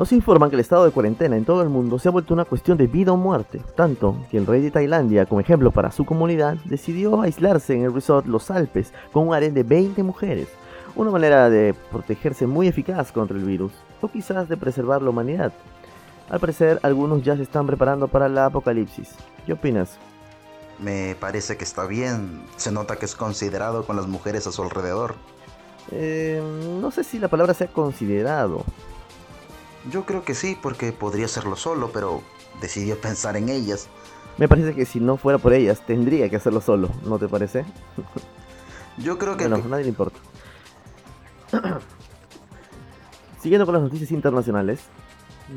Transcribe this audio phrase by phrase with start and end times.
[0.00, 2.46] Nos informan que el estado de cuarentena en todo el mundo se ha vuelto una
[2.46, 6.06] cuestión de vida o muerte, tanto que el rey de Tailandia, como ejemplo para su
[6.06, 10.48] comunidad, decidió aislarse en el resort Los Alpes con un harén de 20 mujeres,
[10.96, 15.52] una manera de protegerse muy eficaz contra el virus, o quizás de preservar la humanidad.
[16.30, 19.10] Al parecer, algunos ya se están preparando para la apocalipsis.
[19.44, 19.98] ¿Qué opinas?
[20.78, 24.62] Me parece que está bien, se nota que es considerado con las mujeres a su
[24.62, 25.16] alrededor.
[25.90, 26.42] Eh,
[26.80, 28.64] no sé si la palabra sea considerado.
[29.88, 32.22] Yo creo que sí, porque podría hacerlo solo, pero
[32.60, 33.88] decidió pensar en ellas.
[34.36, 37.64] Me parece que si no fuera por ellas, tendría que hacerlo solo, ¿no te parece?
[38.98, 39.48] Yo creo que...
[39.48, 40.18] Bueno, a nadie le importa.
[43.40, 44.80] Siguiendo con las noticias internacionales,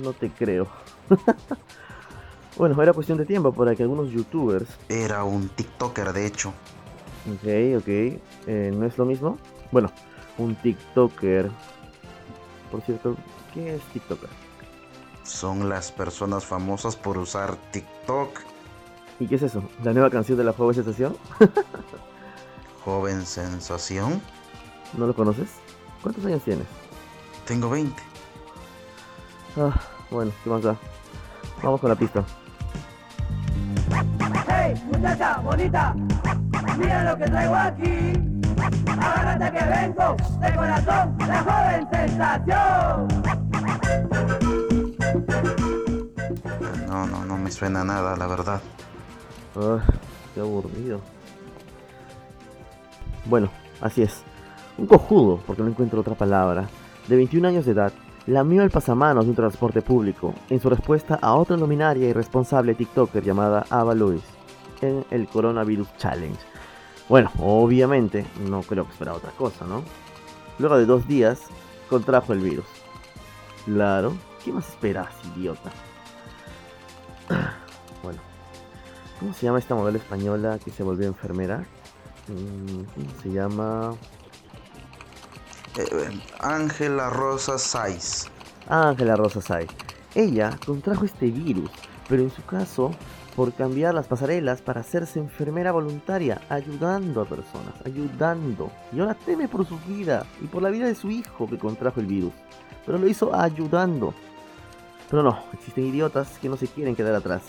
[0.01, 0.67] no te creo.
[2.57, 4.67] bueno, era cuestión de tiempo para que algunos youtubers...
[4.87, 6.53] Era un TikToker, de hecho.
[7.29, 7.87] Ok, ok.
[7.87, 9.37] Eh, ¿No es lo mismo?
[9.71, 9.91] Bueno,
[10.37, 11.51] un TikToker.
[12.71, 13.17] Por cierto,
[13.53, 14.29] ¿qué es TikToker?
[15.23, 18.39] Son las personas famosas por usar TikTok.
[19.19, 19.63] ¿Y qué es eso?
[19.83, 21.15] ¿La nueva canción de la joven sensación?
[22.83, 24.21] ¿Joven sensación?
[24.97, 25.49] ¿No lo conoces?
[26.01, 26.67] ¿Cuántos años tienes?
[27.45, 27.95] Tengo 20.
[29.57, 30.75] Ah, bueno, ¿qué más da?
[31.61, 32.23] Vamos con la pista.
[34.47, 35.95] Hey, muchacha bonita,
[36.77, 38.13] mira lo que traigo aquí.
[38.87, 43.42] Agárrate que vengo de corazón, la joven sensación.
[46.87, 48.61] No, no, no me suena nada, la verdad.
[49.55, 49.79] Ah,
[50.33, 51.01] qué aburrido.
[53.25, 53.49] Bueno,
[53.81, 54.23] así es.
[54.77, 56.67] Un cojudo, porque no encuentro otra palabra,
[57.07, 57.93] de 21 años de edad,
[58.25, 62.75] lamió el pasamanos de un transporte público en su respuesta a otra luminaria y responsable
[62.75, 64.23] TikToker llamada Ava Lewis
[64.81, 66.39] en el Coronavirus Challenge.
[67.09, 69.83] Bueno, obviamente, no creo que esperara otra cosa, ¿no?
[70.57, 71.41] Luego de dos días,
[71.89, 72.65] contrajo el virus.
[73.65, 75.71] Claro, ¿qué más esperas, idiota?
[78.03, 78.19] Bueno,
[79.19, 81.65] ¿cómo se llama esta modelo española que se volvió enfermera?
[82.27, 83.95] Mm, ¿Cómo se llama?
[85.77, 88.29] Eh, Ángela Rosa Saiz.
[88.67, 89.69] Ángela Rosa Saiz.
[90.15, 91.71] Ella contrajo este virus,
[92.09, 92.91] pero en su caso
[93.35, 98.69] por cambiar las pasarelas para hacerse enfermera voluntaria, ayudando a personas, ayudando.
[98.91, 101.99] Y ahora teme por su vida y por la vida de su hijo que contrajo
[101.99, 102.33] el virus.
[102.85, 104.13] Pero lo hizo ayudando.
[105.13, 107.43] Pero no, existen idiotas que no se quieren quedar atrás.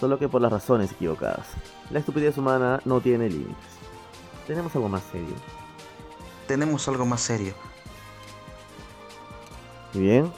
[0.00, 1.46] Solo que por las razones equivocadas.
[1.90, 3.54] La estupidez humana no tiene límites.
[4.48, 5.36] Tenemos algo más serio.
[6.48, 7.54] Tenemos algo más serio.
[9.94, 10.32] ¿Y bien?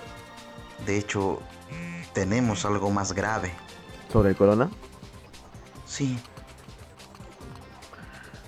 [0.84, 1.40] De hecho,
[2.12, 3.50] tenemos algo más grave.
[4.12, 4.68] ¿Sobre el corona?
[5.86, 6.18] Sí.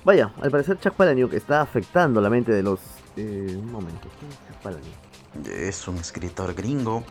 [0.05, 2.79] Vaya, al parecer Chuck Palahniuk está afectando la mente de los...
[3.17, 5.49] Eh, un momento, ¿quién es Chuck Palahniuk?
[5.51, 7.03] Es un escritor gringo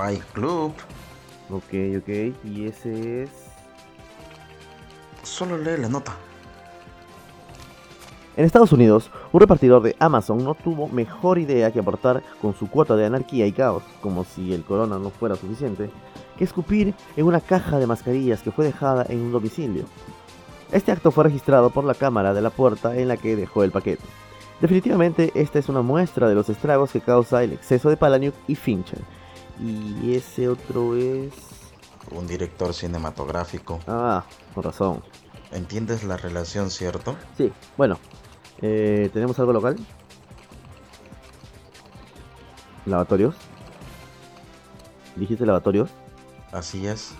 [0.00, 0.72] Fight Club.
[1.50, 2.08] Ok, ok,
[2.42, 3.30] y ese es...
[5.22, 6.16] Solo lee la nota.
[8.34, 12.70] En Estados Unidos, un repartidor de Amazon no tuvo mejor idea que aportar con su
[12.70, 15.90] cuota de anarquía y caos, como si el corona no fuera suficiente,
[16.38, 19.84] que escupir en una caja de mascarillas que fue dejada en un domicilio.
[20.72, 23.70] Este acto fue registrado por la cámara de la puerta en la que dejó el
[23.70, 24.04] paquete.
[24.62, 28.54] Definitivamente esta es una muestra de los estragos que causa el exceso de Palahniuk y
[28.54, 29.00] Fincher.
[29.62, 31.32] Y ese otro es...
[32.10, 33.78] Un director cinematográfico.
[33.86, 35.02] Ah, con razón.
[35.52, 37.16] ¿Entiendes la relación, cierto?
[37.36, 37.98] Sí, bueno.
[38.62, 39.76] Eh, ¿Tenemos algo local?
[42.86, 43.34] ¿Lavatorios?
[45.16, 45.90] ¿Dijiste lavatorios?
[46.52, 47.14] Así es.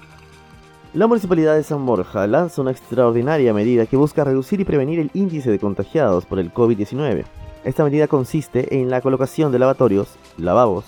[0.95, 5.11] La Municipalidad de San Borja lanza una extraordinaria medida que busca reducir y prevenir el
[5.15, 7.25] índice de contagiados por el COVID-19.
[7.63, 10.85] Esta medida consiste en la colocación de lavatorios, lavabos,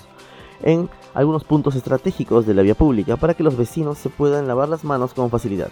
[0.63, 4.69] en algunos puntos estratégicos de la vía pública para que los vecinos se puedan lavar
[4.69, 5.69] las manos con facilidad.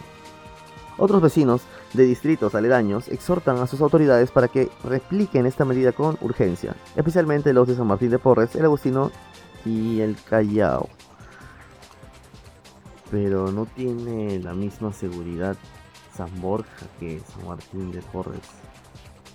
[0.99, 1.63] Otros vecinos
[1.95, 7.55] de distritos aledaños exhortan a sus autoridades para que repliquen esta medida con urgencia, especialmente
[7.55, 9.11] los de San Martín de Porres, el Agustino
[9.65, 10.89] y el Callao.
[13.11, 15.57] Pero no tiene la misma seguridad
[16.15, 18.41] San Borja que San Martín de Porres.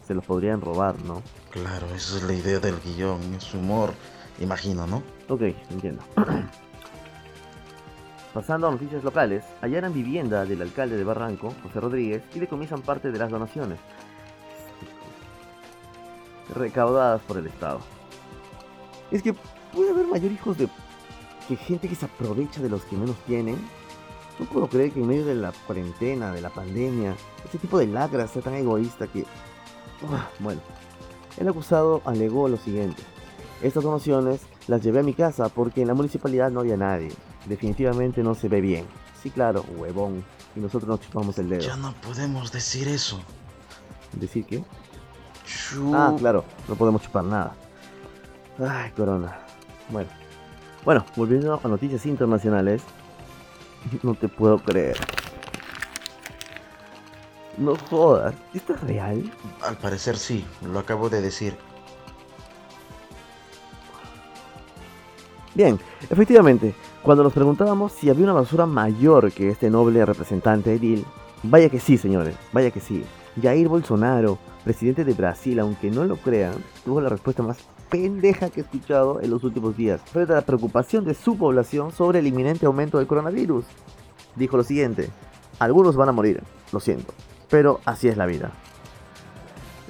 [0.06, 1.24] Se los podrían robar, ¿no?
[1.50, 3.92] Claro, esa es la idea del guion, es humor,
[4.40, 5.04] imagino, ¿no?
[5.30, 5.42] Ok,
[5.72, 6.04] entiendo.
[8.34, 13.12] Pasando a noticias locales, hallaran vivienda del alcalde de Barranco, José Rodríguez, y decomisan parte
[13.12, 13.80] de las donaciones
[16.54, 17.80] recaudadas por el Estado.
[19.12, 19.34] Es que
[19.74, 20.68] puede haber mayor hijos de
[21.48, 23.58] que gente que se aprovecha de los que menos tienen.
[24.40, 27.88] No puedo creer que en medio de la cuarentena, de la pandemia, este tipo de
[27.88, 29.22] lacras sea tan egoísta que...
[29.22, 30.60] Uf, bueno,
[31.38, 33.02] el acusado alegó lo siguiente.
[33.62, 37.12] Estas donaciones las llevé a mi casa porque en la municipalidad no había nadie.
[37.46, 38.86] Definitivamente no se ve bien.
[39.22, 40.24] Sí, claro, huevón.
[40.56, 41.62] Y nosotros nos chupamos el dedo.
[41.62, 43.19] Ya no podemos decir eso.
[44.13, 44.63] ¿Decir qué?
[45.46, 47.56] Chu- Ah, claro, no podemos chupar nada.
[48.60, 49.40] Ay, corona.
[49.90, 50.10] Bueno.
[50.84, 52.81] Bueno, volviendo a noticias internacionales.
[54.04, 54.98] No te puedo creer.
[57.58, 59.31] No jodas, ¿esto es real?
[59.62, 61.56] Al parecer sí, lo acabo de decir.
[65.56, 65.80] Bien,
[66.10, 71.06] efectivamente, cuando nos preguntábamos si había una basura mayor que este noble representante edil,
[71.44, 73.06] vaya que sí, señores, vaya que sí.
[73.42, 77.57] Jair Bolsonaro, presidente de Brasil, aunque no lo crean, tuvo la respuesta más
[77.90, 81.94] pendeja que he escuchado en los últimos días, frente a la preocupación de su población
[81.94, 83.63] sobre el inminente aumento del coronavirus.
[84.36, 85.10] Dijo lo siguiente,
[85.60, 86.44] algunos van a morir,
[86.74, 87.13] lo siento,
[87.50, 88.51] pero así es la vida.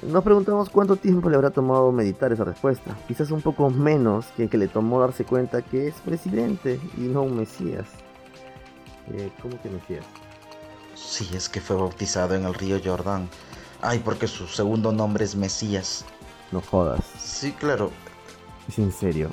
[0.02, 2.96] Nos preguntamos cuánto tiempo le habrá tomado meditar esa respuesta.
[3.08, 7.00] Quizás un poco menos que el que le tomó darse cuenta que es presidente y
[7.02, 7.86] no un mesías.
[9.12, 10.04] Eh, ¿Cómo que mesías?
[10.94, 13.28] Sí, es que fue bautizado en el río Jordán.
[13.82, 16.04] Ay, porque su segundo nombre es Mesías.
[16.50, 17.00] No jodas.
[17.18, 17.90] Sí, claro,
[18.68, 19.28] Es en serio.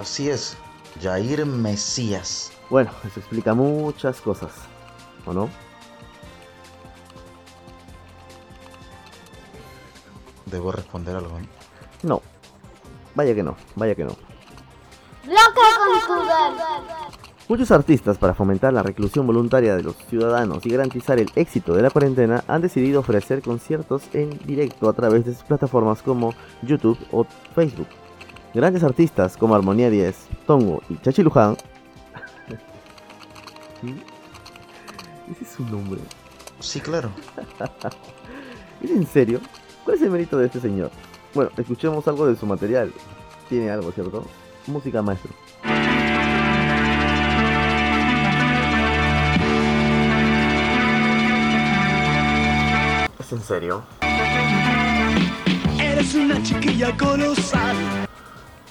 [0.00, 0.56] así es.
[1.02, 2.50] Jair Mesías.
[2.70, 4.52] Bueno, eso explica muchas cosas.
[5.26, 5.48] ¿O no?
[10.54, 11.48] Debo responder algo, ¿no?
[12.04, 12.22] No.
[13.16, 14.14] Vaya que no, vaya que no.
[15.24, 16.06] Loca con tu
[17.48, 21.82] Muchos artistas, para fomentar la reclusión voluntaria de los ciudadanos y garantizar el éxito de
[21.82, 26.98] la cuarentena, han decidido ofrecer conciertos en directo a través de sus plataformas como YouTube
[27.10, 27.88] o Facebook.
[28.54, 30.16] Grandes artistas como Armonía 10,
[30.46, 31.56] Tongo y Chachi Luján.
[33.80, 33.92] ¿Sí?
[35.32, 36.00] Ese es su nombre.
[36.60, 37.10] Sí, claro.
[38.80, 39.40] ¿Es en serio?
[39.84, 40.90] ¿Cuál es el mérito de este señor?
[41.34, 42.92] Bueno, escuchemos algo de su material.
[43.48, 44.24] Tiene algo, ¿cierto?
[44.66, 45.32] Música maestro.
[53.18, 53.82] ¿Es en serio?
[55.80, 57.76] Eres una chiquilla colosal,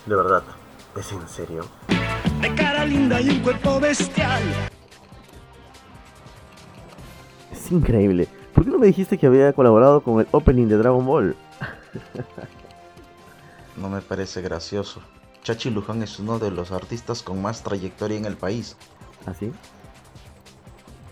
[0.06, 0.44] De verdad.
[0.98, 1.66] ¿Es en serio?
[2.42, 4.44] de cara linda y un cuerpo bestial.
[7.52, 8.28] Es increíble.
[8.54, 11.36] ¿Por qué no me dijiste que había colaborado con el opening de Dragon Ball?
[13.76, 15.02] No me parece gracioso.
[15.42, 18.78] Chachi Luján es uno de los artistas con más trayectoria en el país.
[19.26, 19.52] ¿Así?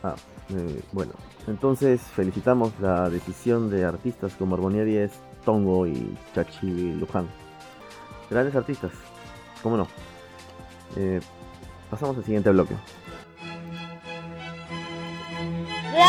[0.03, 0.15] Ah,
[0.49, 1.13] eh, bueno.
[1.47, 5.11] Entonces felicitamos la decisión de artistas como Armonía 10,
[5.43, 7.27] Tongo y Chachi Luján.
[8.29, 8.91] Grandes artistas,
[9.63, 9.87] ¿cómo no?
[10.95, 11.19] Eh,
[11.89, 12.75] pasamos al siguiente bloque.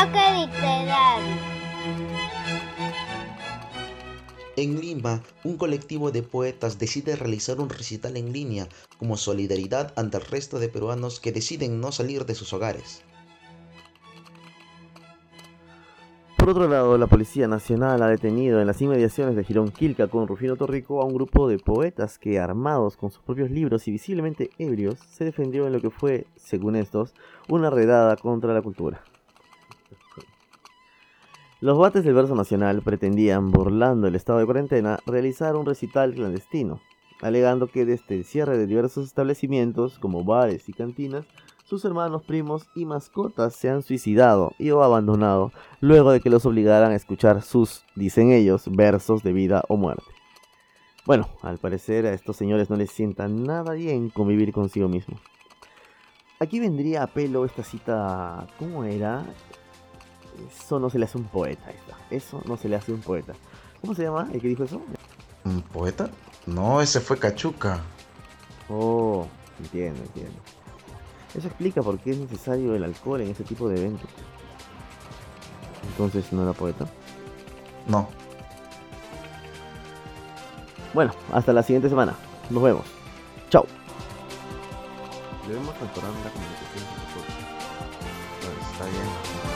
[0.02, 1.36] Bloque literario.
[4.56, 8.66] En Lima, un colectivo de poetas decide realizar un recital en línea
[8.98, 13.04] como solidaridad ante el resto de peruanos que deciden no salir de sus hogares.
[16.36, 20.26] Por otro lado, la Policía Nacional ha detenido en las inmediaciones de Girón Quilca con
[20.26, 24.50] Rufino Torrico a un grupo de poetas que, armados con sus propios libros y visiblemente
[24.58, 27.14] ebrios, se defendió en lo que fue, según estos,
[27.48, 29.04] una redada contra la cultura.
[31.62, 36.80] Los bates del verso nacional pretendían, burlando el estado de cuarentena, realizar un recital clandestino,
[37.20, 41.24] alegando que desde el cierre de diversos establecimientos, como bares y cantinas,
[41.62, 46.44] sus hermanos, primos y mascotas se han suicidado y o abandonado luego de que los
[46.46, 50.10] obligaran a escuchar sus, dicen ellos, versos de vida o muerte.
[51.06, 55.20] Bueno, al parecer a estos señores no les sienta nada bien convivir consigo mismos.
[56.40, 59.24] Aquí vendría a pelo esta cita, ¿cómo era?
[60.50, 61.96] Eso no se le hace un poeta, está.
[62.10, 63.34] Eso no se le hace un poeta.
[63.80, 64.80] ¿Cómo se llama el que dijo eso?
[65.44, 66.10] ¿Un poeta?
[66.46, 67.80] No, ese fue Cachuca.
[68.68, 69.26] Oh,
[69.60, 70.38] entiendo, entiendo.
[71.34, 74.08] Eso explica por qué es necesario el alcohol en ese tipo de eventos.
[75.88, 76.86] Entonces, ¿no era poeta?
[77.86, 78.08] No,
[80.94, 82.14] Bueno, hasta la siguiente semana.
[82.50, 82.84] Nos vemos.
[83.50, 83.66] Chao.
[85.48, 87.34] Debemos mejorar la comunicación con nosotros.
[88.72, 89.51] está bien.